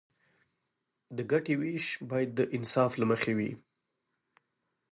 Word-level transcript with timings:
د 1.15 1.17
ګټې 1.31 1.53
ویش 1.59 1.85
باید 2.09 2.29
د 2.35 2.39
انصاف 2.55 2.91
له 3.01 3.05
مخې 3.11 3.33
وي. 3.37 3.51